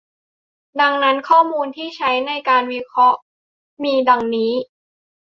[0.81, 3.19] ดังนั้นข้อมูลที่ใช้ในการวิเคราะห์
[3.83, 4.53] มีดังนี้